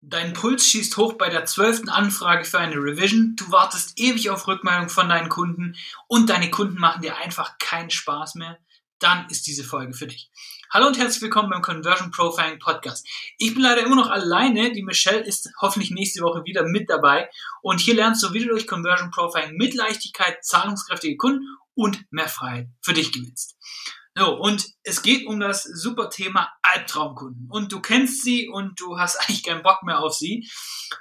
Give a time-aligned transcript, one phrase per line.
[0.00, 3.34] Dein Puls schießt hoch bei der zwölften Anfrage für eine Revision.
[3.34, 7.90] Du wartest ewig auf Rückmeldung von deinen Kunden und deine Kunden machen dir einfach keinen
[7.90, 8.58] Spaß mehr.
[9.00, 10.30] Dann ist diese Folge für dich.
[10.70, 13.08] Hallo und herzlich willkommen beim Conversion Profiling Podcast.
[13.38, 14.70] Ich bin leider immer noch alleine.
[14.70, 17.28] Die Michelle ist hoffentlich nächste Woche wieder mit dabei.
[17.60, 21.44] Und hier lernst du, wie du durch Conversion Profiling mit Leichtigkeit zahlungskräftige Kunden
[21.74, 23.57] und mehr Freiheit für dich gewinnst.
[24.18, 27.48] So, und es geht um das super Thema Albtraumkunden.
[27.48, 30.48] Und du kennst sie und du hast eigentlich keinen Bock mehr auf sie.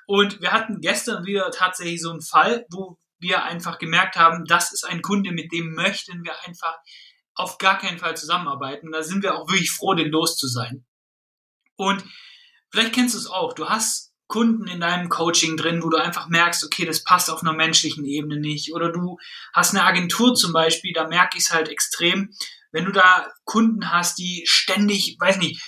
[0.05, 4.72] Und wir hatten gestern wieder tatsächlich so einen Fall, wo wir einfach gemerkt haben, das
[4.72, 6.75] ist ein Kunde, mit dem möchten wir einfach
[7.34, 8.91] auf gar keinen Fall zusammenarbeiten.
[8.91, 10.86] Da sind wir auch wirklich froh, den los zu sein.
[11.75, 12.03] Und
[12.70, 13.53] vielleicht kennst du es auch.
[13.53, 17.41] Du hast Kunden in deinem Coaching drin, wo du einfach merkst, okay, das passt auf
[17.41, 18.73] einer menschlichen Ebene nicht.
[18.73, 19.17] Oder du
[19.53, 22.31] hast eine Agentur zum Beispiel, da merke ich es halt extrem
[22.77, 25.59] wenn du da Kunden hast, die ständig, weiß nicht,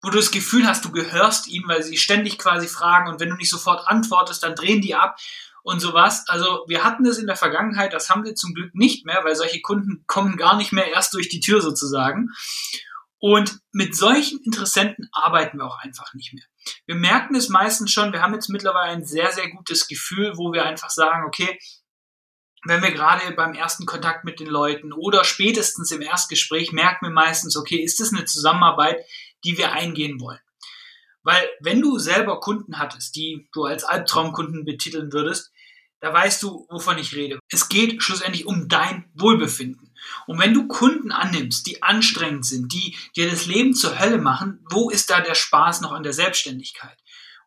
[0.00, 3.30] wo du das Gefühl hast, du gehörst ihnen, weil sie ständig quasi fragen und wenn
[3.30, 5.18] du nicht sofort antwortest, dann drehen die ab
[5.64, 6.28] und sowas.
[6.28, 9.34] Also wir hatten das in der Vergangenheit, das haben wir zum Glück nicht mehr, weil
[9.34, 12.28] solche Kunden kommen gar nicht mehr erst durch die Tür sozusagen.
[13.18, 16.44] Und mit solchen Interessenten arbeiten wir auch einfach nicht mehr.
[16.86, 20.52] Wir merken es meistens schon, wir haben jetzt mittlerweile ein sehr, sehr gutes Gefühl, wo
[20.52, 21.58] wir einfach sagen, okay,
[22.64, 27.12] wenn wir gerade beim ersten Kontakt mit den Leuten oder spätestens im Erstgespräch merken wir
[27.12, 29.04] meistens, okay, ist das eine Zusammenarbeit,
[29.44, 30.40] die wir eingehen wollen?
[31.22, 35.52] Weil wenn du selber Kunden hattest, die du als Albtraumkunden betiteln würdest,
[36.00, 37.40] da weißt du, wovon ich rede.
[37.50, 39.92] Es geht schlussendlich um dein Wohlbefinden.
[40.26, 44.64] Und wenn du Kunden annimmst, die anstrengend sind, die dir das Leben zur Hölle machen,
[44.70, 46.96] wo ist da der Spaß noch an der Selbstständigkeit?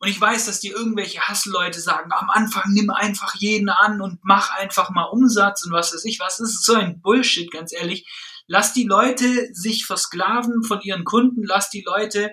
[0.02, 4.18] Und ich weiß, dass dir irgendwelche Hassleute sagen, am Anfang nimm einfach jeden an und
[4.24, 6.38] mach einfach mal Umsatz und was weiß ich was.
[6.38, 8.10] Das ist so ein Bullshit, ganz ehrlich.
[8.48, 12.32] Lass die Leute sich versklaven von ihren Kunden, lass die Leute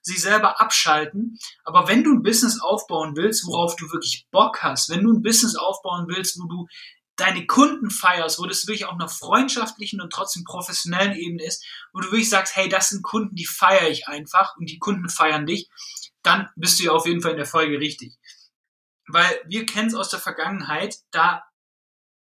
[0.00, 1.36] sie selber abschalten.
[1.64, 5.22] Aber wenn du ein Business aufbauen willst, worauf du wirklich Bock hast, wenn du ein
[5.22, 6.66] Business aufbauen willst, wo du
[7.16, 11.98] deine Kunden feierst, wo das wirklich auf einer freundschaftlichen und trotzdem professionellen Ebene ist, wo
[11.98, 15.44] du wirklich sagst, hey, das sind Kunden, die feiere ich einfach und die Kunden feiern
[15.44, 15.68] dich,
[16.22, 18.16] dann bist du ja auf jeden Fall in der Folge richtig.
[19.06, 21.44] Weil wir kennen es aus der Vergangenheit, da,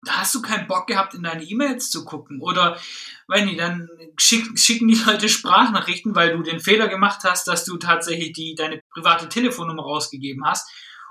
[0.02, 2.40] da hast du keinen Bock gehabt, in deine E-Mails zu gucken.
[2.40, 2.80] Oder
[3.28, 7.64] wenn die dann schick, schicken die Leute Sprachnachrichten, weil du den Fehler gemacht hast, dass
[7.64, 10.68] du tatsächlich die, deine private Telefonnummer rausgegeben hast.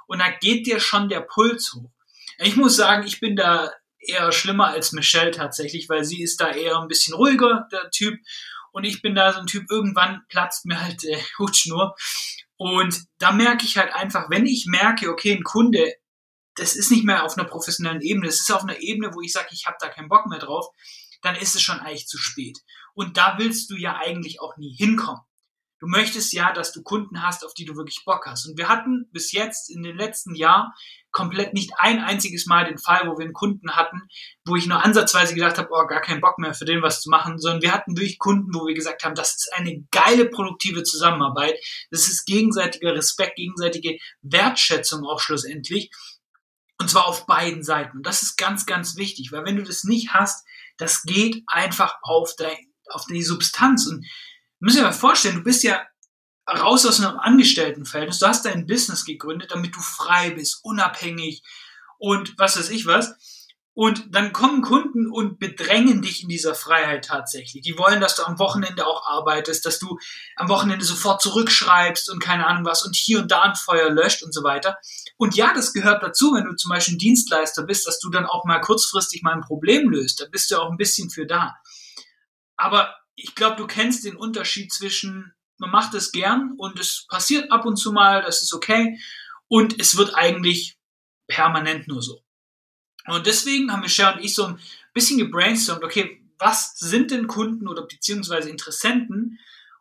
[0.08, 1.92] Und da geht dir schon der Puls hoch.
[2.40, 6.52] Ich muss sagen, ich bin da eher schlimmer als Michelle tatsächlich, weil sie ist da
[6.52, 8.20] eher ein bisschen ruhiger, der Typ.
[8.72, 11.96] Und ich bin da so ein Typ, irgendwann platzt mir halt der Hutschnur.
[12.64, 15.96] Und da merke ich halt einfach, wenn ich merke, okay, ein Kunde,
[16.54, 19.32] das ist nicht mehr auf einer professionellen Ebene, das ist auf einer Ebene, wo ich
[19.32, 20.68] sage, ich habe da keinen Bock mehr drauf,
[21.24, 22.60] dann ist es schon eigentlich zu spät.
[22.94, 25.24] Und da willst du ja eigentlich auch nie hinkommen.
[25.82, 28.46] Du möchtest ja, dass du Kunden hast, auf die du wirklich Bock hast.
[28.46, 30.72] Und wir hatten bis jetzt in den letzten Jahren
[31.10, 34.04] komplett nicht ein einziges Mal den Fall, wo wir einen Kunden hatten,
[34.46, 37.10] wo ich nur ansatzweise gedacht habe, oh, gar keinen Bock mehr für den was zu
[37.10, 40.84] machen, sondern wir hatten wirklich Kunden, wo wir gesagt haben, das ist eine geile produktive
[40.84, 41.56] Zusammenarbeit,
[41.90, 45.90] das ist gegenseitiger Respekt, gegenseitige Wertschätzung auch schlussendlich.
[46.80, 47.98] Und zwar auf beiden Seiten.
[47.98, 50.46] Und das ist ganz, ganz wichtig, weil wenn du das nicht hast,
[50.78, 52.58] das geht einfach auf, dein,
[52.90, 53.88] auf die Substanz.
[53.88, 54.06] Und
[54.62, 55.82] müssen wir mal vorstellen, du bist ja
[56.50, 58.20] raus aus einem Angestelltenverhältnis.
[58.20, 61.44] Du hast dein Business gegründet, damit du frei bist, unabhängig
[61.98, 63.16] und was weiß ich was.
[63.74, 67.64] Und dann kommen Kunden und bedrängen dich in dieser Freiheit tatsächlich.
[67.64, 69.98] Die wollen, dass du am Wochenende auch arbeitest, dass du
[70.36, 74.24] am Wochenende sofort zurückschreibst und keine Ahnung was und hier und da ein Feuer löscht
[74.24, 74.78] und so weiter.
[75.16, 78.26] Und ja, das gehört dazu, wenn du zum Beispiel ein Dienstleister bist, dass du dann
[78.26, 80.20] auch mal kurzfristig mal ein Problem löst.
[80.20, 81.56] Da bist du auch ein bisschen für da.
[82.58, 87.52] Aber ich glaube, du kennst den Unterschied zwischen man macht es gern und es passiert
[87.52, 89.00] ab und zu mal, das ist okay.
[89.48, 90.76] Und es wird eigentlich
[91.28, 92.24] permanent nur so.
[93.06, 94.60] Und deswegen haben Michelle und ich so ein
[94.94, 99.40] bisschen gebrainstormt, okay, was sind denn Kunden oder beziehungsweise Interessenten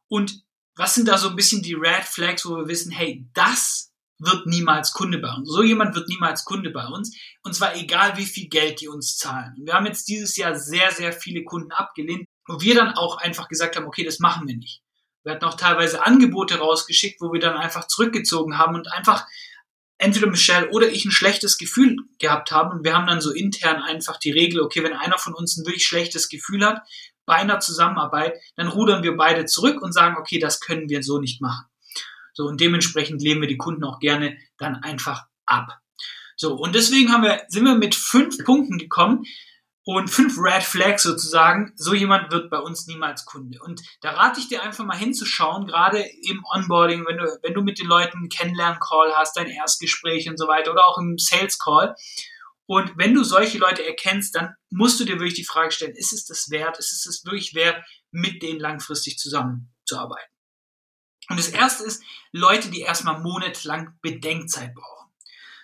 [0.09, 0.43] und
[0.77, 4.47] was sind da so ein bisschen die Red Flags, wo wir wissen, hey, das wird
[4.47, 5.49] niemals Kunde bei uns.
[5.49, 7.17] So jemand wird niemals Kunde bei uns.
[7.43, 9.55] Und zwar egal, wie viel Geld die uns zahlen.
[9.63, 13.49] Wir haben jetzt dieses Jahr sehr, sehr viele Kunden abgelehnt, wo wir dann auch einfach
[13.49, 14.83] gesagt haben, okay, das machen wir nicht.
[15.23, 19.27] Wir hatten auch teilweise Angebote rausgeschickt, wo wir dann einfach zurückgezogen haben und einfach
[19.99, 22.71] entweder Michelle oder ich ein schlechtes Gefühl gehabt haben.
[22.71, 25.67] Und wir haben dann so intern einfach die Regel, okay, wenn einer von uns ein
[25.67, 26.81] wirklich schlechtes Gefühl hat
[27.27, 31.19] bei einer Zusammenarbeit, dann rudern wir beide zurück und sagen, okay, das können wir so
[31.19, 31.67] nicht machen.
[32.33, 35.79] So, und dementsprechend lehnen wir die Kunden auch gerne dann einfach ab.
[36.37, 39.25] So, und deswegen haben wir, sind wir mit fünf Punkten gekommen,
[39.85, 41.73] und fünf Red Flags sozusagen.
[41.77, 43.59] So jemand wird bei uns niemals Kunde.
[43.63, 47.63] Und da rate ich dir einfach mal hinzuschauen, gerade im Onboarding, wenn du, wenn du
[47.63, 51.95] mit den Leuten einen Kennenlern-Call hast, dein Erstgespräch und so weiter oder auch im Sales-Call.
[52.67, 56.13] Und wenn du solche Leute erkennst, dann musst du dir wirklich die Frage stellen, ist
[56.13, 56.79] es das wert?
[56.79, 60.31] Ist es das wirklich wert, mit denen langfristig zusammenzuarbeiten?
[61.29, 62.03] Und das erste ist
[62.33, 65.00] Leute, die erstmal monatelang Bedenkzeit brauchen.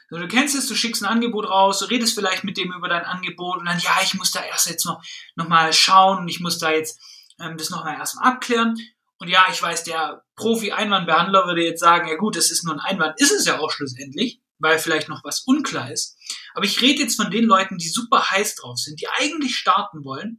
[0.08, 2.88] So, du kennst es, du schickst ein Angebot raus, du redest vielleicht mit dem über
[2.88, 5.03] dein Angebot und dann, ja, ich muss da erst jetzt noch,
[5.35, 7.00] noch mal schauen und ich muss da jetzt
[7.41, 8.76] ähm, das noch mal erstmal abklären.
[9.19, 12.81] Und ja, ich weiß, der Profi-Einwandbehandler würde jetzt sagen, ja gut, das ist nur ein
[12.81, 16.19] Einwand, ist es ja auch schlussendlich, weil vielleicht noch was unklar ist.
[16.55, 20.05] Aber ich rede jetzt von den Leuten, die super heiß drauf sind, die eigentlich starten
[20.05, 20.38] wollen,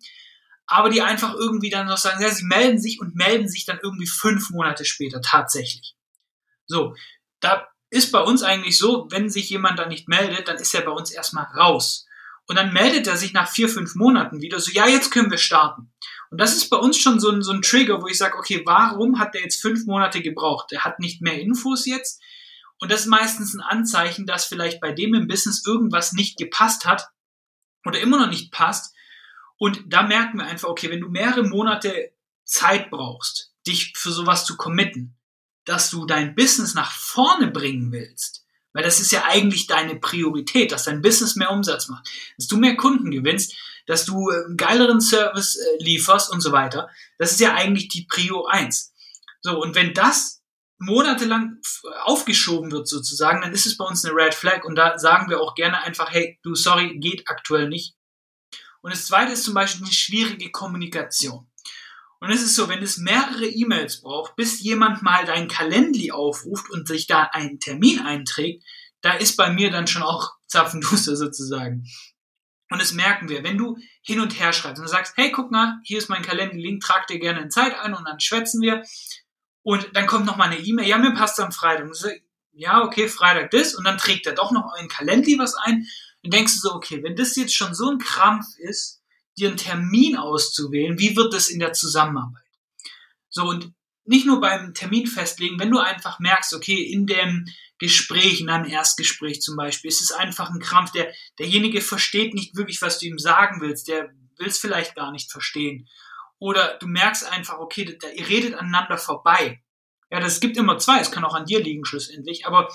[0.67, 3.79] aber die einfach irgendwie dann noch sagen, ja, sie melden sich und melden sich dann
[3.81, 5.95] irgendwie fünf Monate später tatsächlich.
[6.67, 6.93] So,
[7.39, 10.81] da ist bei uns eigentlich so, wenn sich jemand da nicht meldet, dann ist er
[10.81, 12.05] bei uns erstmal raus.
[12.47, 15.37] Und dann meldet er sich nach vier, fünf Monaten wieder so, ja, jetzt können wir
[15.37, 15.91] starten.
[16.29, 18.61] Und das ist bei uns schon so ein, so ein Trigger, wo ich sage, okay,
[18.65, 20.71] warum hat der jetzt fünf Monate gebraucht?
[20.71, 22.21] Der hat nicht mehr Infos jetzt.
[22.79, 26.85] Und das ist meistens ein Anzeichen, dass vielleicht bei dem im Business irgendwas nicht gepasst
[26.85, 27.09] hat
[27.85, 28.93] oder immer noch nicht passt.
[29.57, 32.11] Und da merken wir einfach, okay, wenn du mehrere Monate
[32.45, 35.16] Zeit brauchst, dich für sowas zu committen,
[35.67, 40.71] dass du dein Business nach vorne bringen willst, weil das ist ja eigentlich deine Priorität,
[40.71, 43.53] dass dein Business mehr Umsatz macht, dass du mehr Kunden gewinnst,
[43.85, 46.89] dass du einen geileren Service äh, lieferst und so weiter.
[47.17, 48.93] Das ist ja eigentlich die Prio 1.
[49.41, 50.41] So, und wenn das
[50.79, 51.59] monatelang
[52.03, 55.41] aufgeschoben wird sozusagen, dann ist es bei uns eine Red Flag und da sagen wir
[55.41, 57.95] auch gerne einfach, hey, du, sorry, geht aktuell nicht.
[58.81, 61.49] Und das zweite ist zum Beispiel eine schwierige Kommunikation.
[62.19, 66.69] Und es ist so, wenn es mehrere E-Mails braucht, bis jemand mal dein Calendly aufruft
[66.71, 68.63] und sich da einen Termin einträgt,
[69.01, 71.85] da ist bei mir dann schon auch Zapfenduster sozusagen.
[72.69, 75.79] Und das merken wir, wenn du hin und her schreibst und sagst, hey, guck mal,
[75.83, 78.83] hier ist mein Calendly-Link, trag dir gerne in Zeit ein und dann schwätzen wir.
[79.63, 81.93] Und dann kommt noch mal eine E-Mail, ja, mir passt am Freitag.
[81.93, 82.09] So,
[82.51, 83.75] ja, okay, Freitag das.
[83.75, 85.87] Und dann trägt er doch noch in Calendly was ein.
[86.23, 88.96] Und denkst du so, okay, wenn das jetzt schon so ein Krampf ist,
[89.37, 92.43] dir einen Termin auszuwählen, wie wird es in der Zusammenarbeit?
[93.29, 93.73] So, und
[94.05, 97.45] nicht nur beim Termin festlegen, wenn du einfach merkst, okay, in dem
[97.77, 102.55] Gespräch, in einem Erstgespräch zum Beispiel, ist es einfach ein Krampf, der, derjenige versteht nicht
[102.55, 105.87] wirklich, was du ihm sagen willst, der will es vielleicht gar nicht verstehen.
[106.39, 109.61] Oder du merkst einfach, okay, da, ihr redet aneinander vorbei.
[110.09, 112.69] Ja, das gibt immer zwei, es kann auch an dir liegen schlussendlich, aber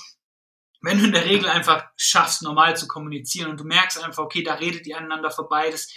[0.83, 4.43] wenn du in der Regel einfach schaffst, normal zu kommunizieren und du merkst einfach, okay,
[4.43, 5.89] da redet ihr aneinander vorbei, das,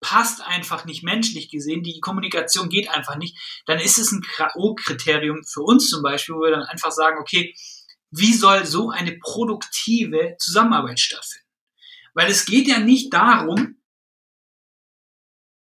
[0.00, 5.50] passt einfach nicht menschlich gesehen, die Kommunikation geht einfach nicht, dann ist es ein K.O.-Kriterium
[5.50, 7.54] für uns zum Beispiel, wo wir dann einfach sagen, okay,
[8.10, 11.46] wie soll so eine produktive Zusammenarbeit stattfinden?
[12.14, 13.76] Weil es geht ja nicht darum,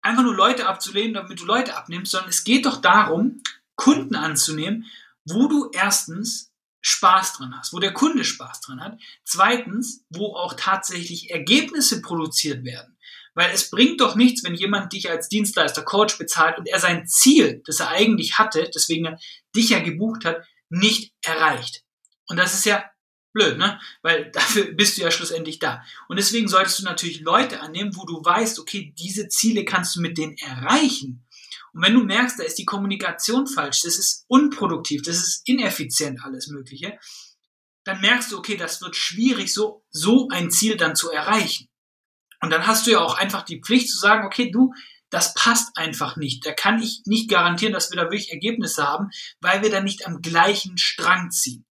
[0.02, 3.42] einfach nur Leute abzulehnen, damit du Leute abnimmst, sondern es geht doch darum,
[3.76, 4.86] Kunden anzunehmen,
[5.26, 9.00] wo du erstens Spaß dran hast, wo der Kunde Spaß dran hat.
[9.24, 12.98] Zweitens, wo auch tatsächlich Ergebnisse produziert werden.
[13.36, 17.08] Weil es bringt doch nichts, wenn jemand dich als Dienstleister, Coach bezahlt und er sein
[17.08, 19.20] Ziel, das er eigentlich hatte, deswegen er
[19.56, 21.84] dich ja gebucht hat, nicht erreicht.
[22.28, 22.84] Und das ist ja
[23.34, 23.80] blöd, ne?
[24.02, 25.84] Weil dafür bist du ja schlussendlich da.
[26.08, 30.02] Und deswegen solltest du natürlich Leute annehmen, wo du weißt, okay, diese Ziele kannst du
[30.02, 31.26] mit denen erreichen.
[31.74, 36.24] Und wenn du merkst, da ist die Kommunikation falsch, das ist unproduktiv, das ist ineffizient,
[36.24, 36.98] alles Mögliche,
[37.84, 41.70] dann merkst du, okay, das wird schwierig, so, so ein Ziel dann zu erreichen.
[42.42, 44.74] Und dann hast du ja auch einfach die Pflicht zu sagen, okay, du,
[45.10, 46.46] das passt einfach nicht.
[46.46, 49.10] Da kann ich nicht garantieren, dass wir da wirklich Ergebnisse haben,
[49.42, 51.66] weil wir da nicht am gleichen Strang ziehen.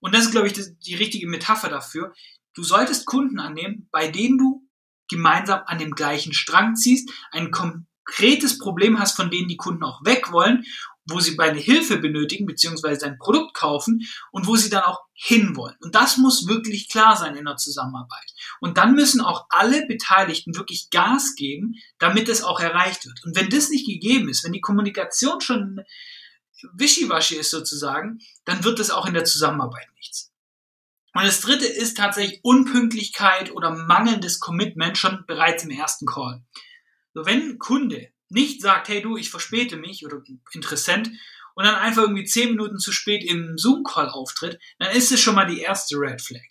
[0.00, 2.12] Und das ist, glaube ich, die, richtige Metapher dafür.
[2.54, 4.68] Du solltest Kunden annehmen, bei denen du
[5.08, 10.04] gemeinsam an dem gleichen Strang ziehst, ein konkretes Problem hast, von denen die Kunden auch
[10.04, 10.64] weg wollen
[11.06, 15.76] wo sie deine Hilfe benötigen, beziehungsweise dein Produkt kaufen und wo sie dann auch hinwollen.
[15.80, 18.32] Und das muss wirklich klar sein in der Zusammenarbeit.
[18.60, 23.24] Und dann müssen auch alle Beteiligten wirklich Gas geben, damit es auch erreicht wird.
[23.24, 25.80] Und wenn das nicht gegeben ist, wenn die Kommunikation schon
[26.74, 30.32] wischiwaschi ist sozusagen, dann wird es auch in der Zusammenarbeit nichts.
[31.14, 36.42] Und das dritte ist tatsächlich Unpünktlichkeit oder mangelndes Commitment schon bereits im ersten Call.
[37.12, 40.22] So, wenn ein Kunde nicht sagt, hey du, ich verspäte mich oder
[40.52, 41.10] Interessent
[41.54, 45.34] und dann einfach irgendwie zehn Minuten zu spät im Zoom-Call auftritt, dann ist es schon
[45.34, 46.42] mal die erste Red Flag.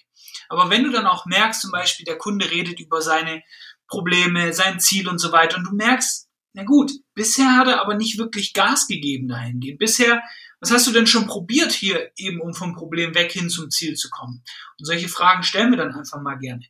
[0.49, 3.41] Aber wenn du dann auch merkst, zum Beispiel, der Kunde redet über seine
[3.87, 7.95] Probleme, sein Ziel und so weiter und du merkst, na gut, bisher hat er aber
[7.95, 9.79] nicht wirklich Gas gegeben dahingehend.
[9.79, 10.21] Bisher,
[10.59, 13.95] was hast du denn schon probiert hier eben, um vom Problem weg hin zum Ziel
[13.95, 14.43] zu kommen?
[14.77, 16.65] Und solche Fragen stellen wir dann einfach mal gerne.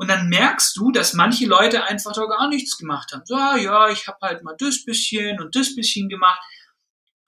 [0.00, 3.20] Und dann merkst du, dass manche Leute einfach da gar nichts gemacht haben.
[3.26, 6.40] So, ah, ja, ich habe halt mal das bisschen und das bisschen gemacht.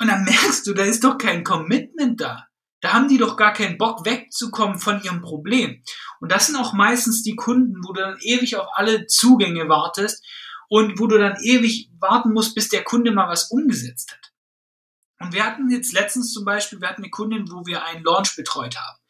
[0.01, 2.47] Und dann merkst du, da ist doch kein Commitment da.
[2.81, 5.83] Da haben die doch gar keinen Bock wegzukommen von ihrem Problem.
[6.21, 10.25] Und das sind auch meistens die Kunden, wo du dann ewig auf alle Zugänge wartest
[10.71, 14.33] und wo du dann ewig warten musst, bis der Kunde mal was umgesetzt hat.
[15.21, 18.35] Und wir hatten jetzt letztens zum Beispiel, wir hatten eine Kundin, wo wir einen Launch
[18.35, 19.02] betreut haben.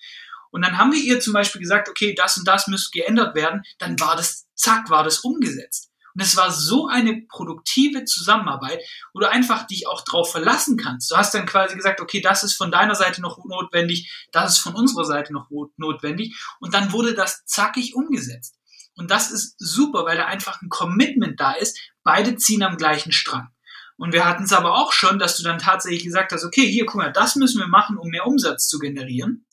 [0.52, 3.62] Und dann haben wir ihr zum Beispiel gesagt, okay, das und das müsste geändert werden.
[3.78, 5.90] Dann war das, zack, war das umgesetzt.
[6.14, 8.82] Und es war so eine produktive Zusammenarbeit,
[9.14, 11.10] wo du einfach dich auch drauf verlassen kannst.
[11.10, 14.58] Du hast dann quasi gesagt, okay, das ist von deiner Seite noch notwendig, das ist
[14.58, 16.38] von unserer Seite noch notwendig.
[16.60, 18.56] Und dann wurde das zackig umgesetzt.
[18.94, 21.78] Und das ist super, weil da einfach ein Commitment da ist.
[22.02, 23.48] Beide ziehen am gleichen Strang.
[23.96, 26.84] Und wir hatten es aber auch schon, dass du dann tatsächlich gesagt hast, okay, hier,
[26.84, 29.46] guck mal, das müssen wir machen, um mehr Umsatz zu generieren.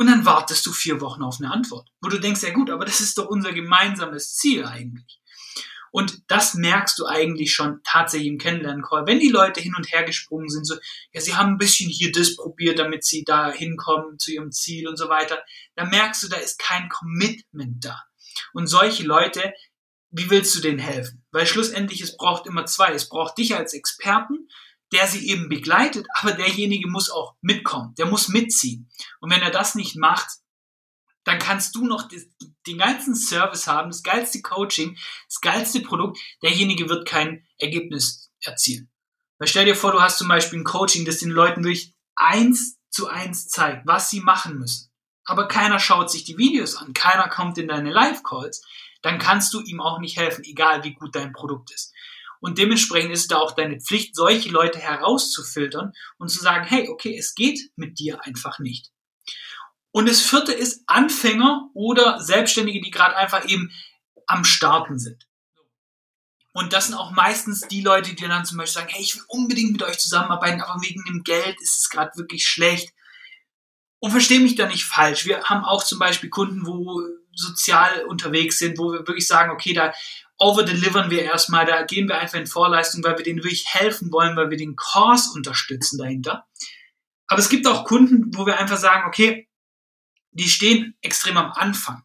[0.00, 2.86] Und dann wartest du vier Wochen auf eine Antwort, wo du denkst, ja gut, aber
[2.86, 5.20] das ist doch unser gemeinsames Ziel eigentlich.
[5.90, 9.04] Und das merkst du eigentlich schon tatsächlich im Kennenlernen-Call.
[9.06, 10.76] Wenn die Leute hin und her gesprungen sind, so,
[11.12, 14.88] ja, sie haben ein bisschen hier das probiert, damit sie da hinkommen zu ihrem Ziel
[14.88, 15.38] und so weiter,
[15.74, 18.02] dann merkst du, da ist kein Commitment da.
[18.54, 19.52] Und solche Leute,
[20.08, 21.26] wie willst du denen helfen?
[21.30, 22.94] Weil schlussendlich, es braucht immer zwei.
[22.94, 24.48] Es braucht dich als Experten,
[24.92, 28.90] der sie eben begleitet, aber derjenige muss auch mitkommen, der muss mitziehen.
[29.20, 30.28] Und wenn er das nicht macht,
[31.24, 32.08] dann kannst du noch
[32.66, 34.96] den ganzen Service haben, das geilste Coaching,
[35.28, 38.90] das geilste Produkt, derjenige wird kein Ergebnis erzielen.
[39.38, 42.78] Weil stell dir vor, du hast zum Beispiel ein Coaching, das den Leuten wirklich eins
[42.90, 44.90] zu eins zeigt, was sie machen müssen.
[45.24, 48.62] Aber keiner schaut sich die Videos an, keiner kommt in deine Live-Calls,
[49.02, 51.94] dann kannst du ihm auch nicht helfen, egal wie gut dein Produkt ist.
[52.40, 57.16] Und dementsprechend ist da auch deine Pflicht, solche Leute herauszufiltern und zu sagen, hey, okay,
[57.16, 58.90] es geht mit dir einfach nicht.
[59.92, 63.70] Und das vierte ist Anfänger oder Selbstständige, die gerade einfach eben
[64.26, 65.26] am Starten sind.
[66.52, 69.24] Und das sind auch meistens die Leute, die dann zum Beispiel sagen, hey, ich will
[69.28, 72.92] unbedingt mit euch zusammenarbeiten, aber wegen dem Geld ist es gerade wirklich schlecht.
[74.00, 75.26] Und verstehe mich da nicht falsch.
[75.26, 77.02] Wir haben auch zum Beispiel Kunden, wo
[77.34, 79.92] sozial unterwegs sind, wo wir wirklich sagen, okay, da
[80.40, 84.36] overdelivern wir erstmal, da gehen wir einfach in Vorleistung, weil wir denen wirklich helfen wollen,
[84.36, 86.48] weil wir den Kurs unterstützen dahinter.
[87.28, 89.48] Aber es gibt auch Kunden, wo wir einfach sagen, okay,
[90.32, 92.02] die stehen extrem am Anfang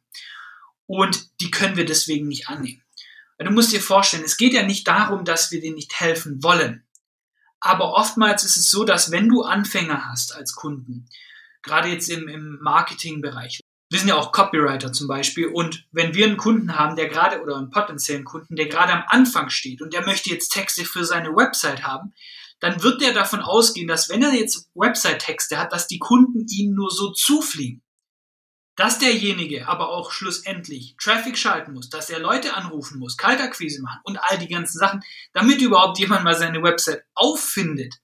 [0.85, 2.83] und die können wir deswegen nicht annehmen.
[3.37, 6.43] Weil du musst dir vorstellen, es geht ja nicht darum, dass wir denen nicht helfen
[6.43, 6.85] wollen.
[7.59, 11.07] Aber oftmals ist es so, dass wenn du Anfänger hast als Kunden,
[11.61, 15.47] gerade jetzt im, im Marketingbereich, wir sind ja auch Copywriter zum Beispiel.
[15.47, 19.03] Und wenn wir einen Kunden haben, der gerade, oder einen potenziellen Kunden, der gerade am
[19.07, 22.13] Anfang steht und der möchte jetzt Texte für seine Website haben,
[22.59, 26.73] dann wird der davon ausgehen, dass wenn er jetzt Website-Texte hat, dass die Kunden ihnen
[26.73, 27.83] nur so zufliegen.
[28.75, 34.01] Dass derjenige aber auch schlussendlich Traffic schalten muss, dass er Leute anrufen muss, Kaltakquise machen
[34.03, 37.95] und all die ganzen Sachen, damit überhaupt jemand mal seine Website auffindet,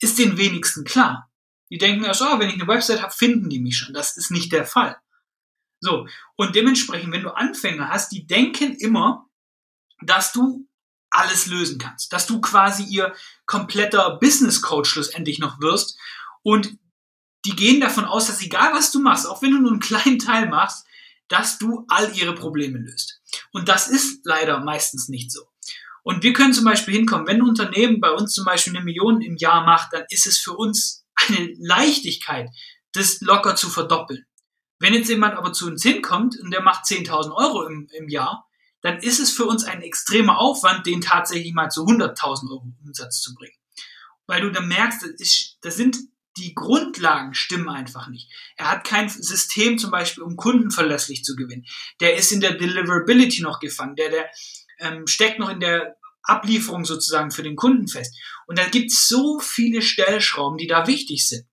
[0.00, 1.30] ist den wenigsten klar.
[1.70, 3.94] Die denken erst, oh, wenn ich eine Website habe, finden die mich schon.
[3.94, 4.96] Das ist nicht der Fall.
[5.80, 6.06] So,
[6.36, 9.26] und dementsprechend, wenn du Anfänger hast, die denken immer,
[10.00, 10.66] dass du
[11.10, 13.14] alles lösen kannst, dass du quasi ihr
[13.46, 15.98] kompletter Business Coach schlussendlich noch wirst
[16.42, 16.78] und
[17.44, 20.18] die gehen davon aus, dass egal was du machst, auch wenn du nur einen kleinen
[20.18, 20.86] Teil machst,
[21.28, 23.20] dass du all ihre Probleme löst.
[23.52, 25.42] Und das ist leider meistens nicht so.
[26.02, 29.20] Und wir können zum Beispiel hinkommen, wenn ein Unternehmen bei uns zum Beispiel eine Million
[29.20, 32.48] im Jahr macht, dann ist es für uns eine Leichtigkeit,
[32.92, 34.24] das locker zu verdoppeln.
[34.78, 38.48] Wenn jetzt jemand aber zu uns hinkommt und der macht 10.000 Euro im, im Jahr,
[38.82, 43.20] dann ist es für uns ein extremer Aufwand, den tatsächlich mal zu 100.000 Euro Umsatz
[43.20, 43.56] zu bringen.
[44.26, 45.96] Weil du dann merkst, das, ist, das sind
[46.36, 48.30] die Grundlagen stimmen einfach nicht.
[48.56, 51.64] Er hat kein System zum Beispiel, um Kunden verlässlich zu gewinnen.
[52.00, 53.96] Der ist in der Deliverability noch gefangen.
[53.96, 54.30] Der, der
[54.80, 58.14] ähm, steckt noch in der Ablieferung sozusagen für den Kunden fest.
[58.46, 61.46] Und da gibt es so viele Stellschrauben, die da wichtig sind.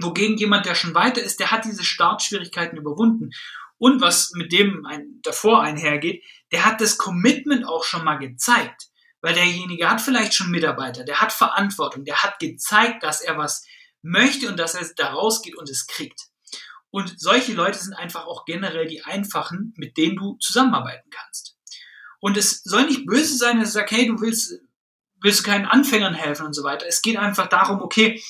[0.00, 3.30] Wogegen jemand, der schon weiter ist, der hat diese Startschwierigkeiten überwunden.
[3.78, 8.88] Und was mit dem ein, davor einhergeht, der hat das Commitment auch schon mal gezeigt.
[9.20, 13.64] Weil derjenige hat vielleicht schon Mitarbeiter, der hat Verantwortung, der hat gezeigt, dass er was
[14.02, 16.28] möchte und dass er da rausgeht und es kriegt.
[16.90, 21.56] Und solche Leute sind einfach auch generell die einfachen, mit denen du zusammenarbeiten kannst.
[22.20, 24.60] Und es soll nicht böse sein, dass du sagst, hey, du willst,
[25.22, 26.86] willst keinen Anfängern helfen und so weiter.
[26.86, 28.22] Es geht einfach darum, okay,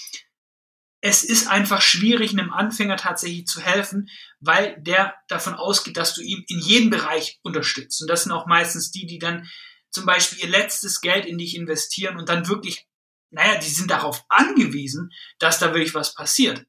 [1.04, 6.22] es ist einfach schwierig, einem Anfänger tatsächlich zu helfen, weil der davon ausgeht, dass du
[6.22, 8.00] ihm in jedem Bereich unterstützt.
[8.00, 9.48] Und das sind auch meistens die, die dann
[9.90, 12.86] zum Beispiel ihr letztes Geld in dich investieren und dann wirklich,
[13.30, 16.64] naja, die sind darauf angewiesen, dass da wirklich was passiert.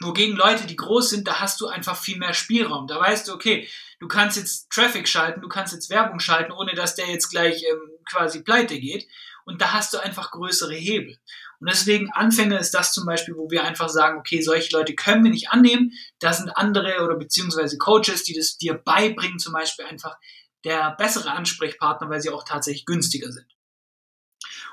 [0.00, 2.86] Wogegen Leute, die groß sind, da hast du einfach viel mehr Spielraum.
[2.86, 3.66] Da weißt du, okay,
[4.00, 7.62] du kannst jetzt Traffic schalten, du kannst jetzt Werbung schalten, ohne dass der jetzt gleich
[7.62, 9.08] ähm, quasi pleite geht.
[9.46, 11.18] Und da hast du einfach größere Hebel.
[11.60, 15.24] Und deswegen Anfänger ist das zum Beispiel, wo wir einfach sagen, okay, solche Leute können
[15.24, 15.92] wir nicht annehmen.
[16.18, 20.16] Da sind andere oder beziehungsweise Coaches, die das dir beibringen, zum Beispiel einfach
[20.64, 23.46] der bessere Ansprechpartner, weil sie auch tatsächlich günstiger sind.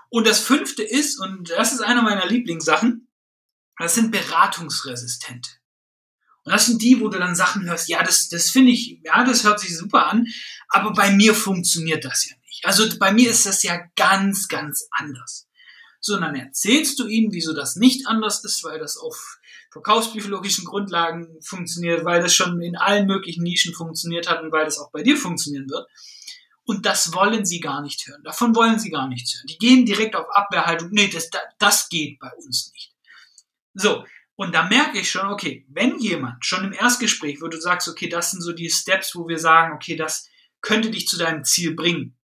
[0.09, 3.07] Und das fünfte ist, und das ist einer meiner Lieblingssachen,
[3.79, 5.49] das sind Beratungsresistente.
[6.43, 9.23] Und das sind die, wo du dann Sachen hörst, ja, das, das finde ich, ja,
[9.23, 10.27] das hört sich super an,
[10.67, 12.65] aber bei mir funktioniert das ja nicht.
[12.65, 15.47] Also bei mir ist das ja ganz, ganz anders.
[16.05, 19.39] So, und dann erzählst du ihnen, wieso das nicht anders ist, weil das auf
[19.71, 24.79] verkaufspsychologischen Grundlagen funktioniert, weil das schon in allen möglichen Nischen funktioniert hat und weil das
[24.79, 25.87] auch bei dir funktionieren wird.
[26.65, 28.21] Und das wollen sie gar nicht hören.
[28.25, 29.47] Davon wollen sie gar nichts hören.
[29.47, 30.89] Die gehen direkt auf Abwehrhaltung.
[30.91, 32.93] Nee, das, das geht bei uns nicht.
[33.73, 34.03] So,
[34.35, 38.09] und da merke ich schon, okay, wenn jemand schon im Erstgespräch, wo du sagst, okay,
[38.09, 40.27] das sind so die Steps, wo wir sagen, okay, das
[40.59, 42.17] könnte dich zu deinem Ziel bringen.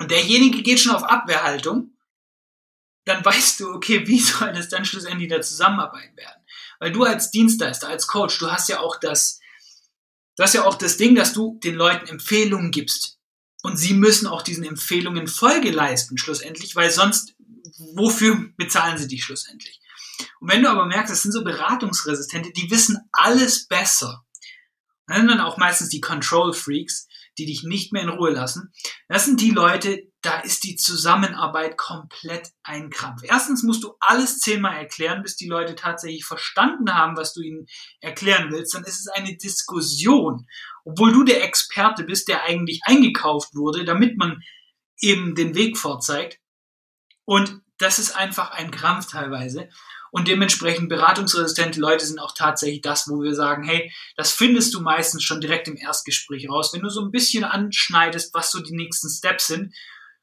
[0.00, 1.95] Und derjenige geht schon auf Abwehrhaltung,
[3.06, 6.42] dann weißt du, okay, wie soll das dann schlussendlich der Zusammenarbeit werden?
[6.78, 9.40] Weil du als Dienstleister, als Coach, du hast ja auch das,
[10.36, 13.18] du hast ja auch das Ding, dass du den Leuten Empfehlungen gibst.
[13.62, 17.34] Und sie müssen auch diesen Empfehlungen Folge leisten, schlussendlich, weil sonst,
[17.94, 19.80] wofür bezahlen sie dich schlussendlich?
[20.40, 24.24] Und wenn du aber merkst, es sind so Beratungsresistente, die wissen alles besser.
[25.06, 27.06] Das sind dann auch meistens die Control Freaks,
[27.38, 28.72] die dich nicht mehr in Ruhe lassen.
[29.08, 33.22] Das sind die Leute, da ist die Zusammenarbeit komplett ein Krampf.
[33.24, 37.66] Erstens musst du alles zehnmal erklären, bis die Leute tatsächlich verstanden haben, was du ihnen
[38.00, 38.74] erklären willst.
[38.74, 40.46] Dann ist es eine Diskussion,
[40.84, 44.42] obwohl du der Experte bist, der eigentlich eingekauft wurde, damit man
[45.00, 46.38] eben den Weg vorzeigt.
[47.24, 49.68] Und das ist einfach ein Krampf teilweise.
[50.16, 54.80] Und dementsprechend beratungsresistente Leute sind auch tatsächlich das, wo wir sagen, hey, das findest du
[54.80, 56.72] meistens schon direkt im Erstgespräch raus.
[56.72, 59.74] Wenn du so ein bisschen anschneidest, was so die nächsten Steps sind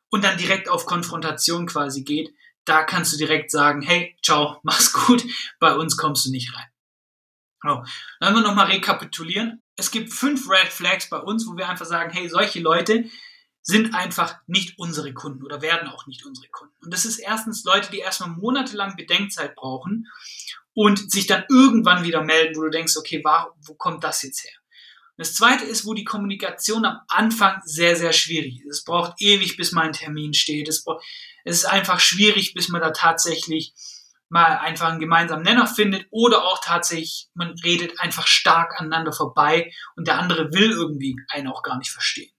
[0.09, 2.33] und dann direkt auf Konfrontation quasi geht,
[2.65, 5.23] da kannst du direkt sagen, hey, ciao, mach's gut,
[5.59, 6.65] bei uns kommst du nicht rein.
[7.61, 7.83] So,
[8.19, 9.61] dann wir nochmal rekapitulieren.
[9.75, 13.05] Es gibt fünf Red Flags bei uns, wo wir einfach sagen, hey, solche Leute,
[13.63, 16.75] sind einfach nicht unsere Kunden oder werden auch nicht unsere Kunden.
[16.83, 20.07] Und das ist erstens Leute, die erstmal monatelang Bedenkzeit brauchen
[20.73, 24.51] und sich dann irgendwann wieder melden, wo du denkst, okay, wo kommt das jetzt her?
[25.15, 28.79] Und das zweite ist, wo die Kommunikation am Anfang sehr, sehr schwierig ist.
[28.79, 30.67] Es braucht ewig, bis mal ein Termin steht.
[30.67, 31.05] Es, braucht,
[31.45, 33.73] es ist einfach schwierig, bis man da tatsächlich
[34.27, 39.71] mal einfach einen gemeinsamen Nenner findet oder auch tatsächlich, man redet einfach stark aneinander vorbei
[39.95, 42.32] und der andere will irgendwie einen auch gar nicht verstehen.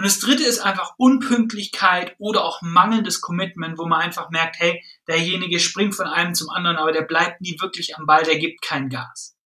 [0.00, 4.82] Und das dritte ist einfach Unpünktlichkeit oder auch mangelndes Commitment, wo man einfach merkt, hey,
[5.06, 8.62] derjenige springt von einem zum anderen, aber der bleibt nie wirklich am Ball, der gibt
[8.62, 9.36] kein Gas.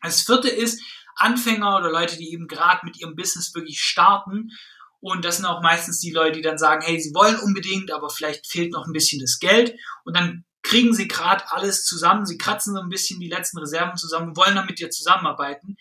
[0.00, 0.82] Das vierte ist
[1.16, 4.48] Anfänger oder Leute, die eben gerade mit ihrem Business wirklich starten.
[5.00, 8.08] Und das sind auch meistens die Leute, die dann sagen, hey, sie wollen unbedingt, aber
[8.08, 9.74] vielleicht fehlt noch ein bisschen das Geld.
[10.04, 13.98] Und dann kriegen sie gerade alles zusammen, sie kratzen so ein bisschen die letzten Reserven
[13.98, 15.76] zusammen, wollen dann mit dir zusammenarbeiten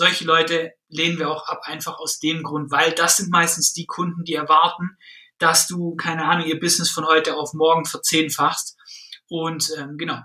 [0.00, 3.84] solche Leute lehnen wir auch ab, einfach aus dem Grund, weil das sind meistens die
[3.84, 4.96] Kunden, die erwarten,
[5.38, 8.78] dass du, keine Ahnung, ihr Business von heute auf morgen verzehnfachst.
[9.28, 10.18] Und ähm, genau.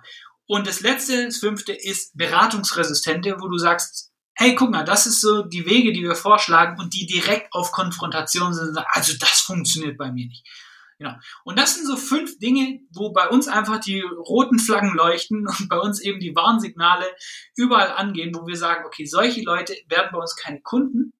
[0.47, 5.19] Und das letzte, das fünfte ist Beratungsresistente, wo du sagst, hey, guck mal, das ist
[5.19, 8.77] so die Wege, die wir vorschlagen und die direkt auf Konfrontation sind.
[8.93, 10.47] Also das funktioniert bei mir nicht.
[10.97, 11.13] Genau.
[11.43, 15.69] Und das sind so fünf Dinge, wo bei uns einfach die roten Flaggen leuchten und
[15.69, 17.05] bei uns eben die Warnsignale
[17.55, 21.11] überall angehen, wo wir sagen, okay, solche Leute werden bei uns keine Kunden.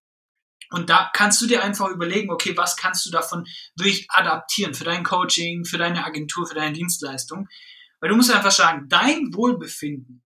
[0.71, 4.83] Und da kannst du dir einfach überlegen, okay, was kannst du davon wirklich adaptieren für
[4.83, 7.47] dein Coaching, für deine Agentur, für deine Dienstleistung.
[7.99, 10.23] Weil du musst einfach sagen, dein Wohlbefinden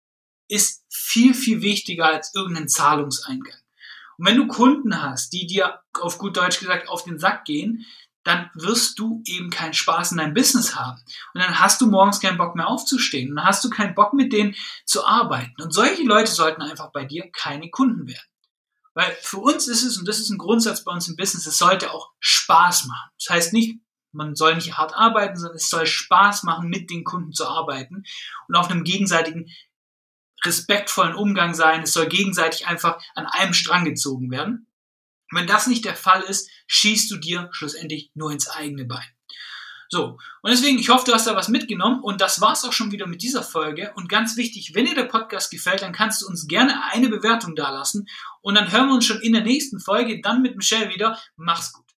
[0.49, 3.59] ist viel, viel wichtiger als irgendein Zahlungseingang.
[4.19, 7.85] Und wenn du Kunden hast, die dir auf gut Deutsch gesagt auf den Sack gehen,
[8.27, 11.01] dann wirst du eben keinen Spaß in deinem Business haben.
[11.33, 13.31] Und dann hast du morgens keinen Bock mehr aufzustehen.
[13.31, 15.55] Und dann hast du keinen Bock mit denen zu arbeiten.
[15.63, 18.27] Und solche Leute sollten einfach bei dir keine Kunden werden.
[18.95, 21.57] Weil für uns ist es, und das ist ein Grundsatz bei uns im Business, es
[21.57, 23.11] sollte auch Spaß machen.
[23.17, 23.79] Das heißt nicht,
[24.11, 28.03] man soll nicht hart arbeiten, sondern es soll Spaß machen, mit den Kunden zu arbeiten
[28.49, 29.53] und auf einem gegenseitigen
[30.45, 31.83] respektvollen Umgang sein.
[31.83, 34.67] Es soll gegenseitig einfach an einem Strang gezogen werden.
[35.33, 39.07] Wenn das nicht der Fall ist, schießt du dir schlussendlich nur ins eigene Bein.
[39.89, 42.91] So, und deswegen, ich hoffe, du hast da was mitgenommen und das war's auch schon
[42.91, 43.93] wieder mit dieser Folge.
[43.95, 47.55] Und ganz wichtig, wenn dir der Podcast gefällt, dann kannst du uns gerne eine Bewertung
[47.55, 48.09] dalassen
[48.41, 51.21] und dann hören wir uns schon in der nächsten Folge, dann mit Michelle wieder.
[51.37, 51.86] Mach's gut.